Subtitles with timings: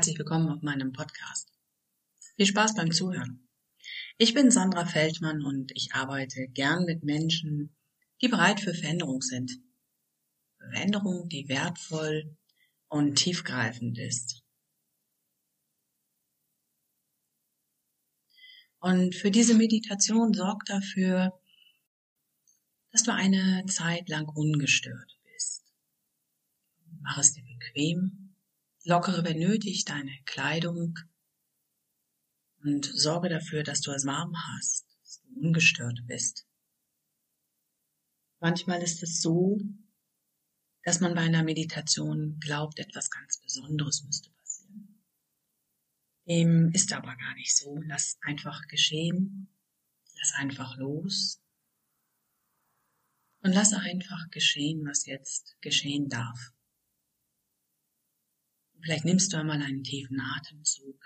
[0.00, 1.52] Herzlich willkommen auf meinem Podcast.
[2.36, 3.46] Viel Spaß beim Zuhören.
[4.16, 7.76] Ich bin Sandra Feldmann und ich arbeite gern mit Menschen,
[8.22, 9.52] die bereit für Veränderung sind.
[10.56, 12.34] Veränderung, die wertvoll
[12.88, 14.42] und tiefgreifend ist.
[18.78, 21.38] Und für diese Meditation sorgt dafür,
[22.90, 25.62] dass du eine Zeit lang ungestört bist.
[27.02, 28.29] Mach es dir bequem
[28.84, 30.98] Lockere, wenn nötig, deine Kleidung
[32.62, 36.46] und sorge dafür, dass du es warm hast, dass du ungestört bist.
[38.40, 39.60] Manchmal ist es so,
[40.82, 45.04] dass man bei einer Meditation glaubt, etwas ganz Besonderes müsste passieren.
[46.26, 47.76] Dem ist aber gar nicht so.
[47.86, 49.48] Lass einfach geschehen.
[50.18, 51.42] Lass einfach los.
[53.42, 56.52] Und lass einfach geschehen, was jetzt geschehen darf.
[58.82, 61.00] Vielleicht nimmst du einmal einen tiefen Atemzug.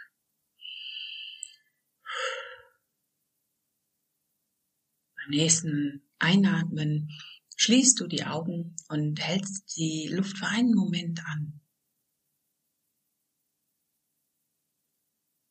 [5.17, 7.11] Beim nächsten Einatmen
[7.57, 11.61] schließt du die Augen und hältst die Luft für einen Moment an.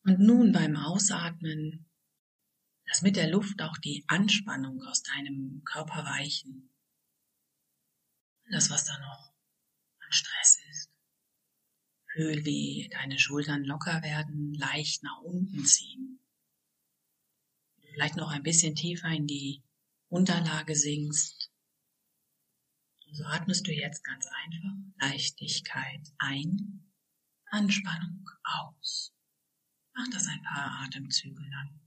[0.05, 1.89] Und nun beim Ausatmen
[2.85, 6.69] lass mit der Luft auch die Anspannung aus deinem Körper weichen.
[8.51, 9.33] Das, was da noch
[9.99, 10.72] an Stress ist.
[12.13, 16.19] Fühl, wie deine Schultern locker werden, leicht nach unten ziehen.
[17.81, 19.63] Vielleicht noch ein bisschen tiefer in die
[20.09, 21.51] Unterlage sinkst.
[23.07, 26.91] Und so atmest du jetzt ganz einfach Leichtigkeit ein,
[27.47, 29.13] Anspannung aus.
[29.95, 31.82] Mach das ein paar Atemzüge lang.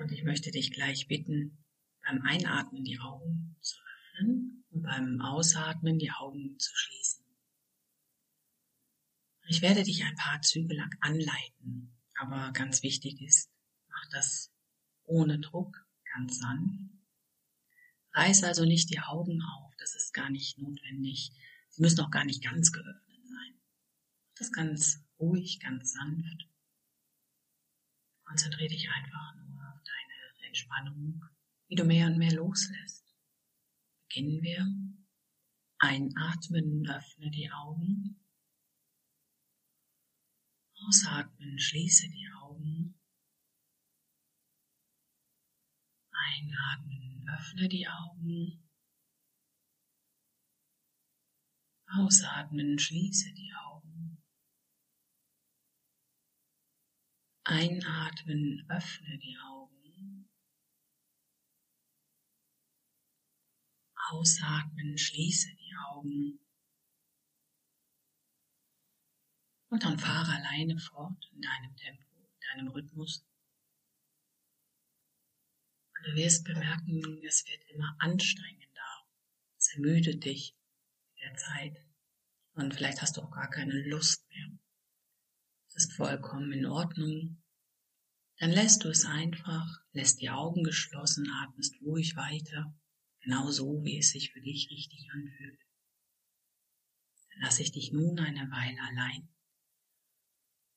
[0.00, 1.62] Und ich möchte dich gleich bitten,
[2.06, 7.22] beim Einatmen die Augen zu öffnen und beim Ausatmen die Augen zu schließen.
[9.48, 13.50] Ich werde dich ein paar Züge lang anleiten, aber ganz wichtig ist,
[13.88, 14.50] mach das
[15.04, 16.80] ohne Druck, ganz sanft.
[18.14, 21.30] Reiß also nicht die Augen auf, das ist gar nicht notwendig.
[21.68, 23.60] Sie müssen auch gar nicht ganz geöffnet sein.
[24.36, 26.48] Das ganz ruhig, ganz sanft.
[28.24, 29.49] Konzentriere dich einfach nur
[30.50, 31.24] Entspannung,
[31.68, 33.06] wie du mehr und mehr loslässt.
[34.08, 34.66] Beginnen wir.
[35.78, 38.20] Einatmen, öffne die Augen.
[40.74, 42.98] Ausatmen, schließe die Augen.
[46.10, 48.68] Einatmen, öffne die Augen.
[51.86, 54.20] Ausatmen, schließe die Augen.
[57.44, 59.79] Einatmen, öffne die Augen.
[64.10, 66.40] Ausatmen, schließe die Augen.
[69.68, 73.24] Und dann fahre alleine fort in deinem Tempo, in deinem Rhythmus.
[75.94, 79.06] Und du wirst bemerken, es wird immer anstrengender.
[79.56, 80.56] Es ermüdet dich
[81.12, 81.86] mit der Zeit.
[82.54, 84.58] Und vielleicht hast du auch gar keine Lust mehr.
[85.68, 87.40] Es ist vollkommen in Ordnung.
[88.38, 92.74] Dann lässt du es einfach, lässt die Augen geschlossen, atmest ruhig weiter
[93.22, 95.60] Genau so, wie es sich für dich richtig anfühlt.
[97.30, 99.28] Dann lasse ich dich nun eine Weile allein.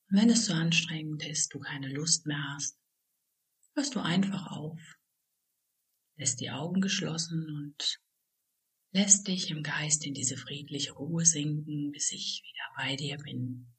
[0.10, 2.78] Und wenn es so anstrengend ist, du keine Lust mehr hast,
[3.76, 4.80] hörst du einfach auf,
[6.18, 8.00] lässt die Augen geschlossen und
[8.92, 13.74] lässt dich im Geist in diese friedliche Ruhe sinken, bis ich wieder bei dir bin.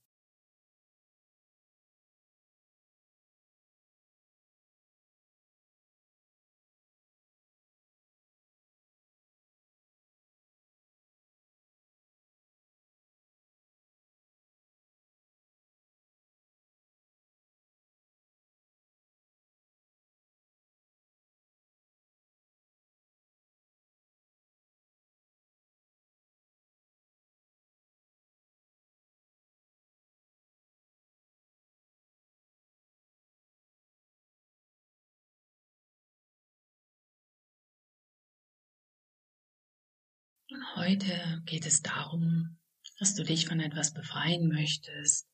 [40.76, 42.58] Heute geht es darum,
[42.98, 45.26] dass du dich von etwas befreien möchtest,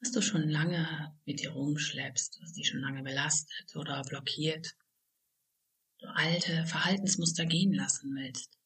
[0.00, 4.74] was du schon lange mit dir rumschleppst, was dich schon lange belastet oder blockiert,
[5.98, 8.58] du alte Verhaltensmuster gehen lassen willst,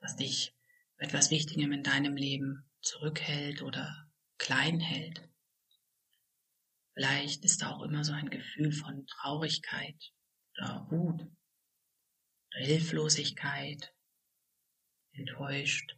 [0.00, 0.54] was dich
[0.98, 4.08] etwas Wichtigem in deinem Leben zurückhält oder
[4.38, 5.28] klein hält.
[6.94, 10.12] Vielleicht ist da auch immer so ein Gefühl von Traurigkeit
[10.56, 11.26] oder Wut
[12.54, 13.94] Hilflosigkeit,
[15.12, 15.96] enttäuscht.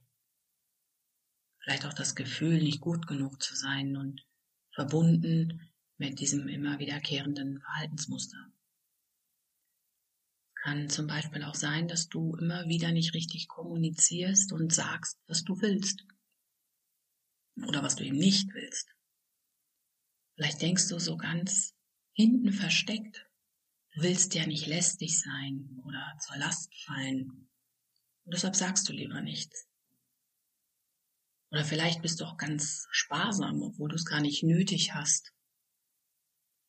[1.60, 4.26] Vielleicht auch das Gefühl, nicht gut genug zu sein und
[4.72, 8.52] verbunden mit diesem immer wiederkehrenden Verhaltensmuster.
[10.62, 15.44] Kann zum Beispiel auch sein, dass du immer wieder nicht richtig kommunizierst und sagst, was
[15.44, 16.04] du willst.
[17.66, 18.94] Oder was du eben nicht willst.
[20.34, 21.74] Vielleicht denkst du so ganz
[22.12, 23.25] hinten versteckt.
[23.96, 27.48] Du willst ja nicht lästig sein oder zur Last fallen.
[28.25, 29.66] Und deshalb sagst du lieber nichts.
[31.50, 35.32] Oder vielleicht bist du auch ganz sparsam, obwohl du es gar nicht nötig hast.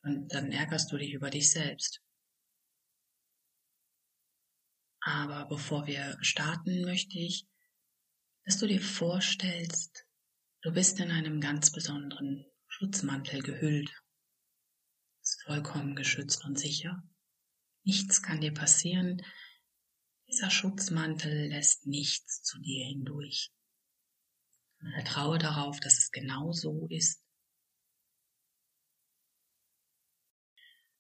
[0.04, 2.02] Und dann ärgerst du dich über dich selbst.
[5.02, 7.46] Aber bevor wir starten, möchte ich,
[8.46, 10.06] dass du dir vorstellst,
[10.62, 13.92] du bist in einem ganz besonderen Schutzmantel gehüllt.
[15.22, 17.04] Ist vollkommen geschützt und sicher.
[17.88, 19.24] Nichts kann dir passieren.
[20.28, 23.50] Dieser Schutzmantel lässt nichts zu dir hindurch.
[24.96, 27.24] Vertraue darauf, dass es genau so ist.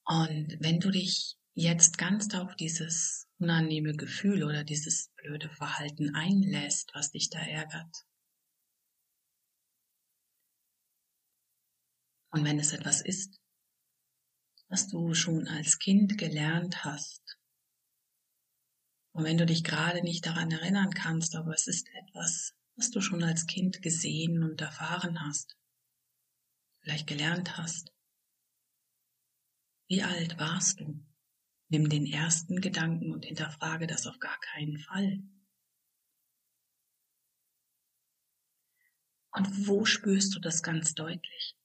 [0.05, 6.91] Und wenn du dich jetzt ganz auf dieses unangenehme Gefühl oder dieses blöde Verhalten einlässt,
[6.93, 8.07] was dich da ärgert,
[12.29, 13.39] Und wenn es etwas ist,
[14.69, 17.37] was du schon als Kind gelernt hast,
[19.17, 23.01] und wenn du dich gerade nicht daran erinnern kannst, aber es ist etwas, was du
[23.01, 25.57] schon als Kind gesehen und erfahren hast,
[26.81, 27.91] vielleicht gelernt hast.
[29.87, 31.03] Wie alt warst du?
[31.69, 35.23] Nimm den ersten Gedanken und hinterfrage das auf gar keinen Fall.
[39.31, 41.57] Und wo spürst du das ganz deutlich?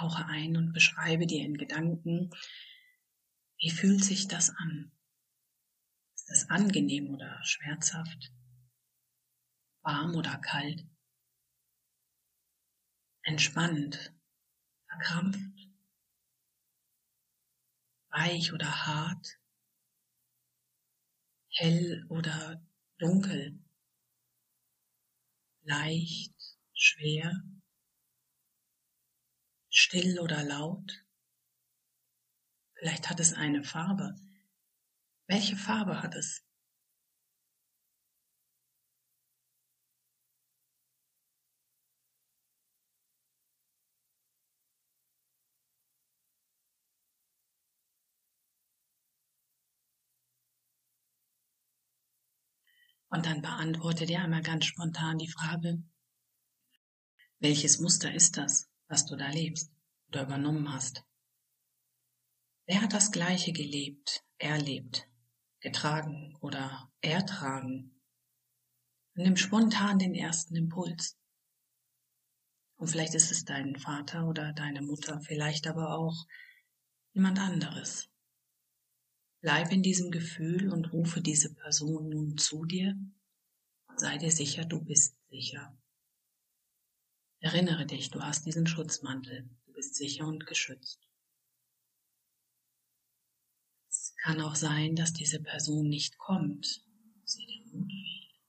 [0.00, 2.30] Tauche ein und beschreibe dir in Gedanken,
[3.58, 4.90] wie fühlt sich das an?
[6.14, 8.32] Ist das angenehm oder schmerzhaft?
[9.82, 10.86] Warm oder kalt?
[13.24, 14.14] Entspannt,
[14.88, 15.68] verkrampft?
[18.08, 19.38] Weich oder hart?
[21.50, 23.62] Hell oder dunkel?
[25.60, 27.42] Leicht, schwer?
[29.80, 31.04] Still oder laut?
[32.74, 34.14] Vielleicht hat es eine Farbe.
[35.26, 36.44] Welche Farbe hat es?
[53.08, 55.82] Und dann beantworte dir einmal ganz spontan die Frage,
[57.40, 58.69] welches Muster ist das?
[58.90, 59.72] Was du da lebst
[60.08, 61.04] oder übernommen hast.
[62.66, 65.08] Wer hat das Gleiche gelebt, erlebt,
[65.60, 68.00] getragen oder ertragen?
[69.14, 71.16] Nimm spontan den ersten Impuls.
[72.76, 76.26] Und vielleicht ist es dein Vater oder deine Mutter, vielleicht aber auch
[77.12, 78.10] jemand anderes.
[79.40, 82.94] Bleib in diesem Gefühl und rufe diese Person nun zu dir
[84.00, 85.76] sei dir sicher, du bist sicher.
[87.42, 91.08] Erinnere dich, du hast diesen Schutzmantel, du bist sicher und geschützt.
[93.88, 96.84] Es kann auch sein, dass diese Person nicht kommt,
[97.24, 98.40] sie dir Mut fehlt.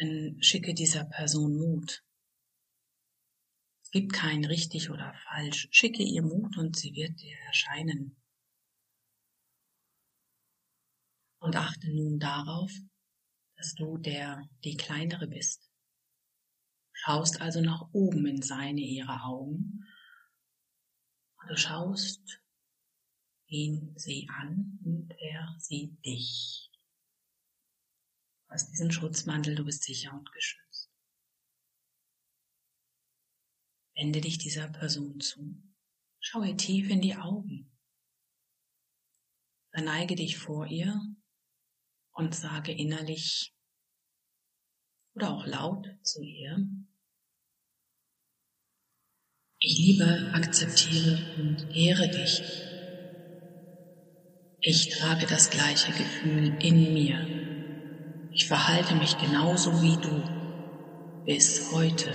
[0.00, 2.04] Denn schicke dieser Person Mut.
[3.82, 5.66] Es gibt kein richtig oder falsch.
[5.72, 8.16] Schicke ihr Mut und sie wird dir erscheinen.
[11.40, 12.70] Und achte nun darauf,
[13.56, 15.73] dass du der, die kleinere bist
[17.04, 19.86] schaust also nach oben in seine, ihre Augen.
[21.36, 22.40] Und du schaust
[23.46, 26.70] ihn, sie an und er sieht dich.
[28.46, 30.90] Du hast diesen Schutzmantel, du bist sicher und geschützt.
[33.96, 35.62] Wende dich dieser Person zu.
[36.20, 37.70] Schau ihr tief in die Augen.
[39.72, 40.98] Verneige dich vor ihr
[42.12, 43.54] und sage innerlich
[45.14, 46.66] oder auch laut zu ihr,
[49.64, 52.42] ich liebe, akzeptiere und ehre dich.
[54.60, 57.18] Ich trage das gleiche Gefühl in mir.
[58.32, 60.22] Ich verhalte mich genauso wie du
[61.24, 62.12] bis heute.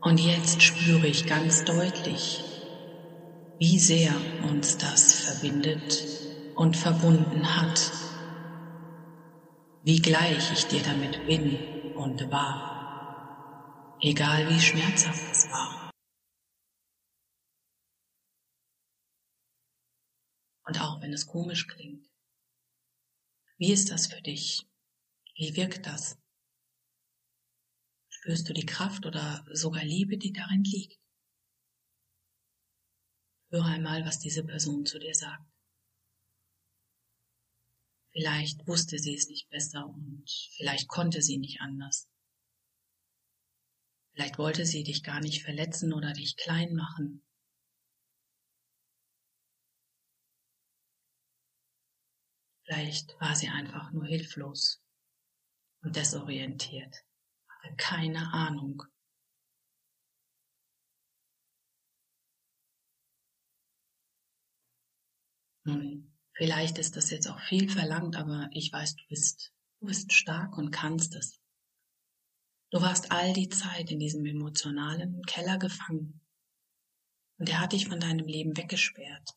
[0.00, 2.42] Und jetzt spüre ich ganz deutlich,
[3.58, 4.12] wie sehr
[4.48, 6.04] uns das verbindet
[6.56, 7.92] und verbunden hat,
[9.84, 11.58] wie gleich ich dir damit bin
[11.94, 12.78] und war
[14.00, 15.87] egal wie schmerzhaft es war.
[20.68, 22.06] Und auch wenn es komisch klingt.
[23.56, 24.66] Wie ist das für dich?
[25.34, 26.18] Wie wirkt das?
[28.10, 31.00] Spürst du die Kraft oder sogar Liebe, die darin liegt?
[33.48, 35.50] Höre einmal, was diese Person zu dir sagt.
[38.12, 42.10] Vielleicht wusste sie es nicht besser und vielleicht konnte sie nicht anders.
[44.12, 47.24] Vielleicht wollte sie dich gar nicht verletzen oder dich klein machen.
[52.68, 54.80] Vielleicht war sie einfach nur hilflos
[55.82, 56.94] und desorientiert,
[57.48, 58.82] hatte keine Ahnung.
[65.64, 66.08] Nun,
[66.38, 70.56] Vielleicht ist das jetzt auch viel verlangt, aber ich weiß, du bist, du bist stark
[70.56, 71.40] und kannst es.
[72.70, 76.20] Du warst all die Zeit in diesem emotionalen Keller gefangen.
[77.38, 79.30] Und er hat dich von deinem Leben weggesperrt.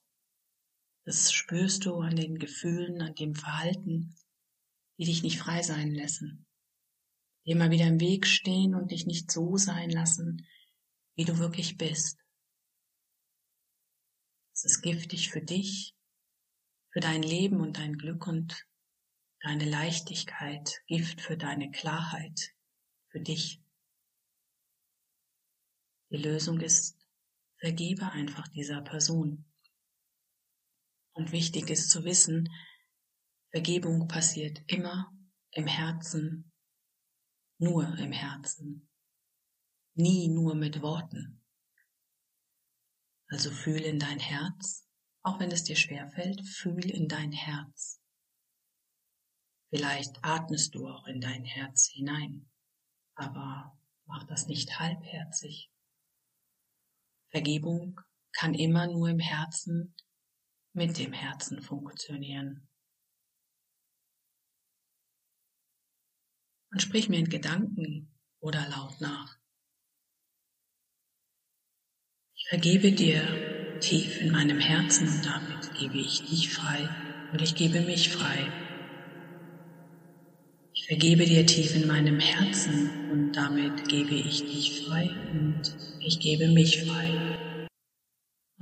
[1.05, 4.15] Das spürst du an den Gefühlen, an dem Verhalten,
[4.97, 6.45] die dich nicht frei sein lassen.
[7.45, 10.47] Die immer wieder im Weg stehen und dich nicht so sein lassen,
[11.15, 12.19] wie du wirklich bist.
[14.53, 15.95] Es ist giftig für dich
[16.91, 18.67] für dein Leben und dein Glück und
[19.41, 22.53] deine Leichtigkeit, Gift für deine Klarheit,
[23.09, 23.61] für dich.
[26.11, 26.97] Die Lösung ist,
[27.57, 29.50] vergebe einfach dieser Person.
[31.13, 32.49] Und wichtig ist zu wissen,
[33.51, 35.11] Vergebung passiert immer
[35.51, 36.51] im Herzen,
[37.57, 38.89] nur im Herzen,
[39.95, 41.43] nie nur mit Worten.
[43.27, 44.87] Also fühle in dein Herz
[45.23, 48.01] auch wenn es dir schwerfällt, fühl in dein Herz.
[49.69, 52.49] Vielleicht atmest du auch in dein Herz hinein,
[53.15, 55.71] aber mach das nicht halbherzig.
[57.29, 58.01] Vergebung
[58.33, 59.95] kann immer nur im Herzen
[60.73, 62.67] mit dem Herzen funktionieren.
[66.71, 69.37] Und sprich mir in Gedanken oder laut nach.
[72.35, 76.89] Ich vergebe dir tief in meinem Herzen und damit gebe ich dich frei
[77.31, 78.51] und ich gebe mich frei.
[80.73, 86.19] Ich vergebe dir tief in meinem Herzen und damit gebe ich dich frei und ich
[86.19, 87.50] gebe mich frei.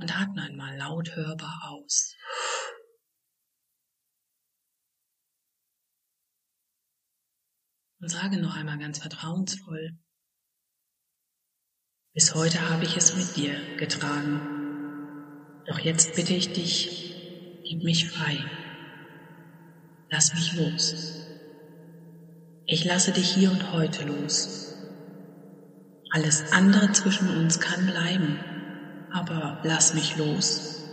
[0.00, 2.16] Und atme einmal laut hörbar aus.
[8.00, 9.98] Und sage noch einmal ganz vertrauensvoll,
[12.14, 14.60] bis heute habe ich es mit dir getragen
[15.70, 18.38] doch jetzt bitte ich dich, gib mich frei.
[20.10, 21.26] Lass mich los.
[22.66, 24.74] Ich lasse dich hier und heute los.
[26.10, 28.40] Alles andere zwischen uns kann bleiben,
[29.12, 30.84] aber lass mich los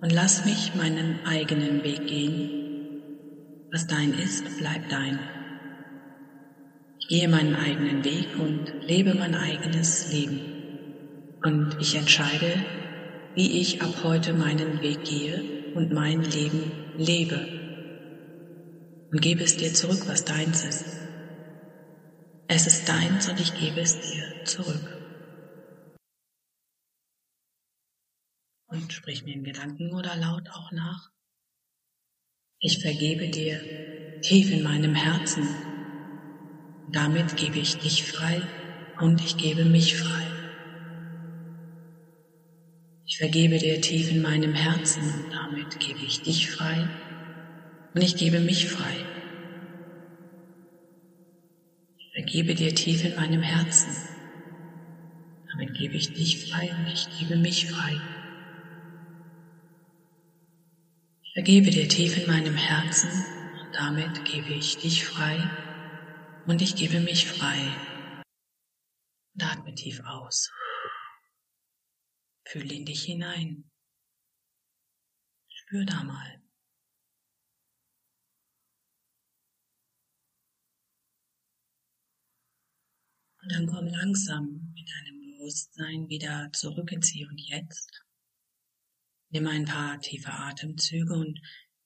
[0.00, 2.50] und lass mich meinen eigenen Weg gehen.
[3.72, 5.18] Was dein ist, bleibt dein.
[7.00, 10.40] Ich gehe meinen eigenen Weg und lebe mein eigenes Leben.
[11.42, 12.54] Und ich entscheide,
[13.34, 17.40] wie ich ab heute meinen Weg gehe und mein Leben lebe.
[19.10, 20.84] Und gebe es dir zurück, was deins ist.
[22.48, 24.97] Es ist deins und ich gebe es dir zurück.
[28.70, 31.10] Und sprich mir in Gedanken oder laut auch nach.
[32.60, 35.48] Ich vergebe dir tief in meinem Herzen.
[36.92, 38.42] Damit gebe ich dich frei
[39.00, 40.26] und ich gebe mich frei.
[43.06, 46.88] Ich vergebe dir tief in meinem Herzen und damit gebe ich dich frei
[47.94, 48.94] und ich gebe mich frei.
[51.96, 53.92] Ich vergebe dir tief in meinem Herzen.
[55.52, 58.17] Damit gebe ich dich frei und ich gebe mich frei.
[61.38, 63.10] Vergebe dir tief in meinem Herzen
[63.60, 65.38] und damit gebe ich dich frei
[66.48, 67.60] und ich gebe mich frei.
[69.34, 70.50] Und atme tief aus.
[72.44, 73.70] Fühl in dich hinein.
[75.48, 76.42] Spür da mal.
[83.42, 88.07] Und dann komm langsam mit deinem Bewusstsein wieder zurück ins Hier und Jetzt.
[89.30, 91.40] Nimm ein paar tiefe Atemzüge und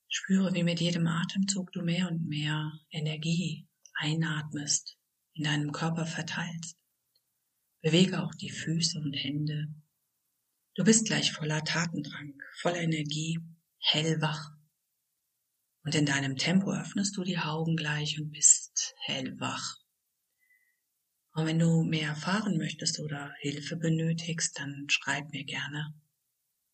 [0.09, 4.97] spüre, wie mit jedem Atemzug du mehr und mehr Energie einatmest,
[5.35, 6.77] in deinem Körper verteilst.
[7.81, 9.75] Bewege auch die Füße und Hände
[10.75, 12.33] Du bist gleich voller Tatendrang,
[12.63, 13.39] voller Energie,
[13.79, 14.53] hellwach.
[15.85, 19.77] Und in deinem Tempo öffnest du die Augen gleich und bist hellwach.
[21.35, 25.93] Und wenn du mehr erfahren möchtest oder Hilfe benötigst, dann schreib mir gerne.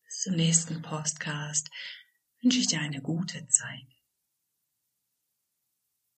[0.09, 1.69] Bis zum nächsten Podcast
[2.41, 3.85] wünsche ich dir eine gute Zeit.